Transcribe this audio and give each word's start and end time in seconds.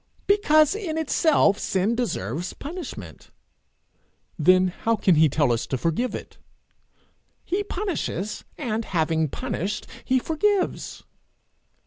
'Because 0.25 0.73
in 0.73 0.97
itself 0.97 1.59
sin 1.59 1.93
deserves 1.93 2.53
punishment.' 2.53 3.29
'Then 4.39 4.69
how 4.69 4.95
can 4.95 5.13
he 5.13 5.29
tell 5.29 5.51
us 5.51 5.67
to 5.67 5.77
forgive 5.77 6.15
it?' 6.15 6.39
'He 7.45 7.63
punishes, 7.63 8.43
and 8.57 8.83
having 8.83 9.27
punished 9.27 9.85
he 10.03 10.17
forgives?' 10.17 11.03